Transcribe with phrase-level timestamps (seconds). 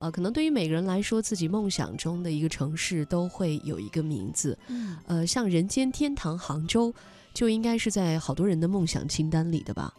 [0.00, 4.58] 呃，可能对于每个人来说，自己梦想中的一个城市都会有一个名字。
[4.68, 6.92] 嗯，呃，像人间天堂杭州，
[7.34, 9.92] 就应该是在好多人的梦想清单里的吧？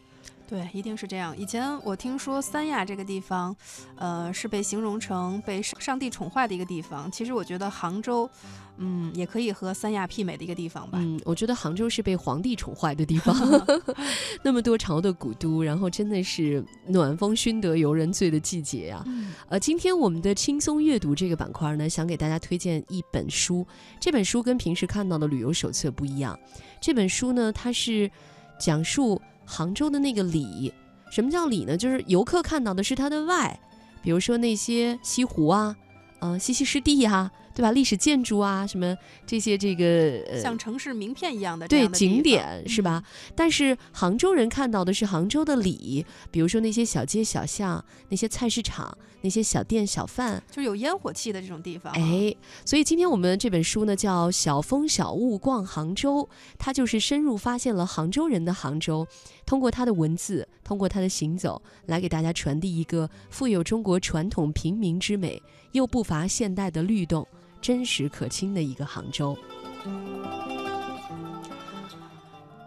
[0.52, 1.34] 对，一定是这样。
[1.38, 3.56] 以前我听说三亚这个地方，
[3.96, 7.10] 呃，是被形容成被上上帝宠坏的一个地方。
[7.10, 8.29] 其实我觉得杭州，
[8.76, 10.97] 嗯，也可以和三亚媲美的一个地方吧。
[11.01, 13.33] 嗯，我觉得杭州是被皇帝宠坏的地方
[14.44, 19.02] 那么多朝的古都，然后真的是暖风熏得游人醉的季节啊。
[19.08, 23.66] 嗯呃，今天我们的轻松阅读这个板块呢，想给大家推荐一本书。
[24.02, 26.38] 这本书跟平时看到的旅游手册不一样。
[26.82, 28.12] 这本书呢，它是
[28.60, 30.73] 讲述杭州的那个里。
[31.12, 31.76] 什么叫里呢？
[31.76, 33.60] 就是游客看到的是它的外，
[34.02, 35.76] 比如说那些西湖啊，
[36.20, 37.30] 呃，西溪湿地啊、
[37.62, 37.72] 对吧？
[37.72, 38.98] 历史建筑啊，什么
[39.28, 39.86] 这些这个
[40.28, 43.04] 呃，像城市名片一样的对景点是吧？？
[43.36, 52.36] 但是杭州人看到的是杭州的里，比如说那些小街小巷、那些菜市场、那些小店小贩，嗯就是有烟火气的这种地方。，哎，
[52.66, 56.24] 所以今天我们这本书呢叫《小风小雾逛杭州》，
[56.57, 59.05] 它就是深入发现了杭州人的杭州，
[59.46, 65.39] 通过他的文字，通过他的行走，来给大家传递一个富有中国传统平民之美，
[65.73, 67.28] 又不乏现代的律动，
[67.61, 69.37] 真实可亲的一个杭州。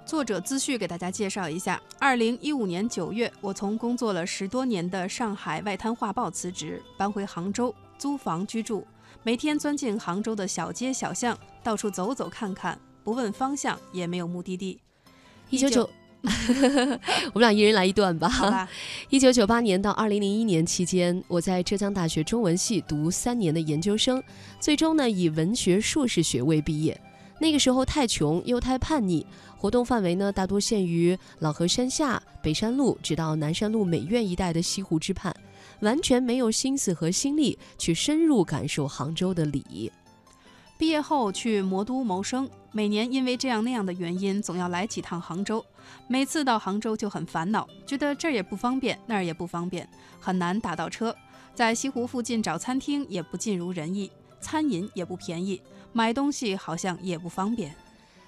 [0.06, 8.86] 作者资序给大家介绍一下：二零一五年九月，我从工作了十多年的上海外滩画报辞职，搬回杭州租房居住，
[9.22, 14.78] 每天钻进杭州的小街小巷，到处走走看看，不问方向，也没有目的地。
[15.50, 15.90] 一九九，
[17.34, 18.28] 我们俩一人来一段吧。
[18.28, 18.68] 好吧，
[19.10, 24.22] 一九九八年到二零零一年期间，我在浙江大学中文系读三年的研究生，
[24.58, 26.98] 最终呢以文学硕士学位毕业。
[27.38, 29.26] 那个时候太穷又太叛逆，
[29.58, 35.34] 活动范围呢大多限于老河山下、北山路，直到南山路美院一带的西湖之畔，
[35.80, 39.92] 完全没有心思和心力去深入感受杭州的礼。
[40.78, 45.64] 毕业后去魔都谋生，每年因为这样那样的原因，总要来几趟杭州。
[46.08, 51.14] 每次到杭州就很烦恼，觉得这儿也不方便，那儿也不方便，很难打到车。
[51.54, 57.72] 在西湖附近找餐厅也不尽如人意，餐饮也不便宜，买东西好像也不方便。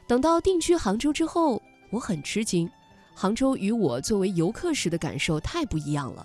[0.07, 2.71] 等到定居杭州之后，我很吃惊，
[3.17, 6.25] 杭州与我作为游客时的感受太不一样了。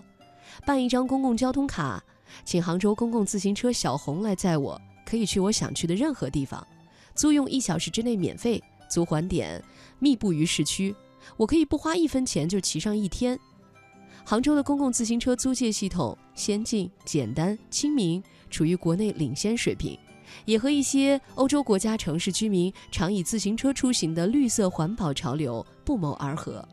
[0.63, 2.03] 办一张公共交通卡，
[2.45, 6.67] 请杭州公共自行车小红来载我，可以去我想去的任何地方，
[7.15, 9.63] 租用一小时之内免费，租还点
[9.99, 10.95] 密布于市区，
[11.37, 13.39] 我可以不花一分钱就骑上一天。
[14.23, 19.97] 杭州的公共自行车租借系统先进、简单、亲民，处于国内领先水平。
[20.45, 26.65] 也和一些欧洲国家城市居民常以自行车出行的绿色环保潮流不谋而合。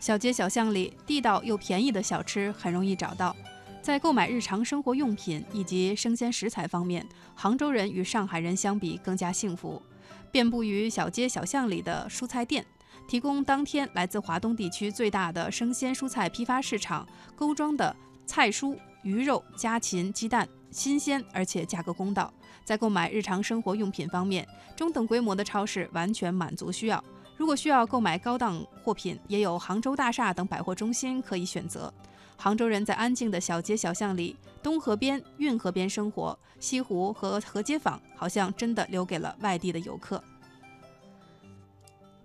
[0.00, 3.36] 小街小巷里，地道又便宜的小吃很容易找到。
[3.82, 7.04] 在购买日常生活用品以及生鲜食材方面，
[7.34, 9.82] 杭州人与上海人相比更加幸福。
[10.30, 12.64] 遍布于小街小巷里的蔬菜店，
[13.08, 17.04] 提供当天来自华东地区最大的生鲜蔬菜批发市场，
[17.34, 17.94] 勾装的
[18.24, 22.32] 菜蔬、鱼肉、家禽、鸡蛋，新鲜而且价格公道。
[22.64, 27.02] 在购买日常生活用品方面，中等规模的超市完全满足需要。
[27.36, 31.92] 如果需要购买高档货品，也有杭州大厦等百货中心可以选择。
[32.36, 40.22] 杭州人在安静的小街小巷里，东河边、运河边生活，西湖和河街坊好像真的留给了外地的游客。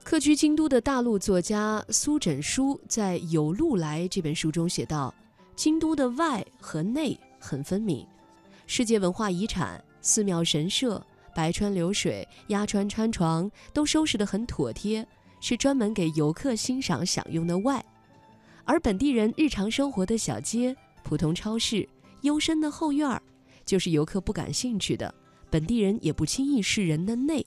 [0.04, 5.14] 客居京都的大陆作家苏枕书在《有路来》这本书中写道
[5.54, 8.08] ：“京都的外和内很分明，
[8.66, 15.06] 世界文化遗产、寺庙神社、白川流水、鸭川川床都收拾得很妥帖，
[15.42, 17.82] 是专门给游客欣赏享用的外；
[18.68, 21.88] 而本地人日常生活的小街、普通超市、
[22.22, 23.20] 幽深的后院儿，
[23.66, 25.12] 就是游客不感兴趣的，
[25.50, 27.44] 本地人也不轻易示人的内。”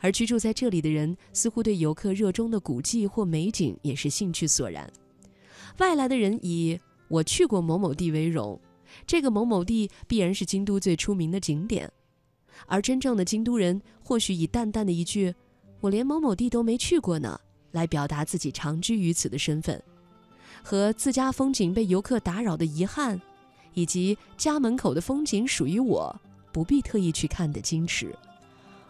[0.00, 4.90] 而居住在这里的人似乎对游客热衷的古迹或美景也是兴趣索然。
[5.78, 8.58] 外来的人以“我去过某某地”为荣，
[9.06, 11.88] 这个某某地必然是京都最出名的景点。
[12.66, 15.34] 而真正的京都人或许以淡淡的一句
[15.80, 17.38] “我连某某地都没去过呢”
[17.70, 19.80] 来表达自己长居于此的身份，
[20.62, 23.20] 和自家风景被游客打扰的遗憾，
[23.74, 26.20] 以及家门口的风景属于我，
[26.52, 28.14] 不必特意去看的矜持。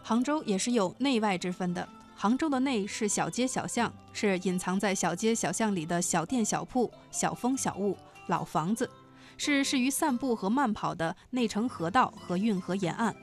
[0.01, 1.87] 杭州也是有内外之分的。
[2.15, 7.97] 杭州的内是小街小巷，是隐藏在小街小巷里的小店小铺、小风小物、
[8.27, 8.89] 老房子，
[9.37, 13.13] 是适于散步和慢跑的内城河道和运河沿岸。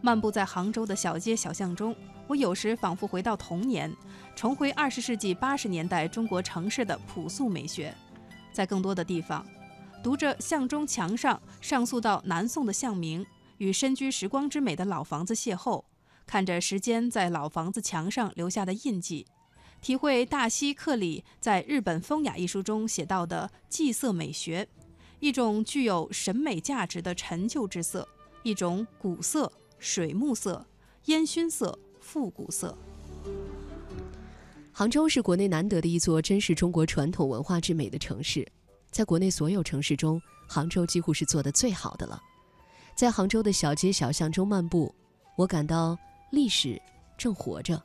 [0.00, 1.94] 漫步在杭州的小街小巷中，
[2.26, 3.92] 我有时仿佛回到童年，
[4.36, 7.92] 重回二十世纪八十年代中国城市的朴素美学。
[8.52, 9.44] 在更多的地方，
[10.02, 13.26] 读着巷中墙上上溯到南宋的巷名，
[13.58, 15.82] 与身居时光之美的老房子邂逅，
[16.26, 19.26] 看着时间在老房子墙上留下的印记，
[19.80, 24.68] 体会大西克里在日本风雅一书中写到的祭色美学，
[25.18, 28.08] 一种具有审美价值的陈旧之色，
[28.42, 30.64] 一种古色、水木色、
[31.06, 32.76] 烟熏色、复古色。
[34.72, 38.46] 杭州是国内难得的一座珍视中国传统文化之美的城市。
[38.90, 42.20] 在国内所有城市中，杭州几乎是做得最好的了。
[42.94, 44.92] 在杭州的小街小巷中漫步，
[45.36, 45.96] 我感到
[46.32, 46.80] 历史
[47.16, 47.80] 正活着，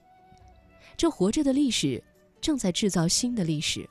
[0.95, 2.01] 这活着的历史
[2.41, 3.87] 正在制造新的历史。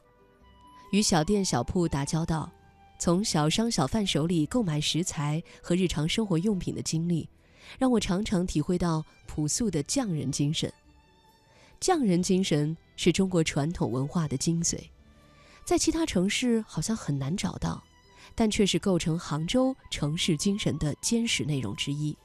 [0.91, 2.51] 与小店小铺打交道，
[2.99, 7.29] 从小商小贩手里购买食材和日常生活用品的经历，
[7.79, 10.73] 让我常常体会到朴素的匠人精神。
[11.81, 14.79] 匠人精神是中国传统文化的精髓。
[15.65, 17.83] 在其他城市好像很难找到，
[18.35, 22.17] 但却是构成杭州城市精神的坚实内容之一。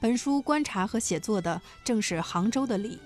[0.00, 2.98] 本书观察和写作的正是杭州的里，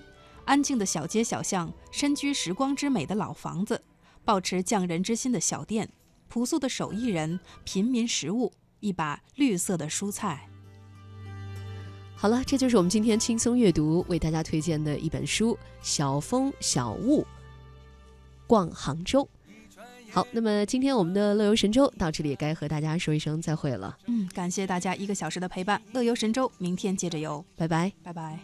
[0.45, 3.83] 安静的小街小巷，身居时光之美的老房子，
[4.23, 5.91] 保持匠人之心的小店，
[6.27, 10.47] 朴素的手艺人，平民食物，一把绿色的蔬菜。
[12.23, 17.27] 好了，这就是我们今天轻松阅读为大家推荐的一本书《小风小雾
[18.47, 19.27] 逛杭州》。
[20.09, 23.97] 好，那么今天我们的乐游神州到这里也该和大家说一声再会了。
[24.05, 28.39] 嗯，感谢大家一个小时的陪伴，乐游神州，明天接着游，拜拜，拜拜。